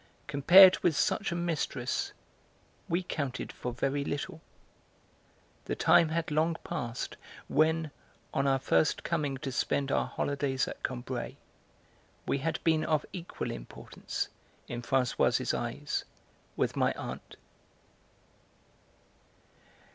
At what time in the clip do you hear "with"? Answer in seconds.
0.79-0.95, 16.57-16.75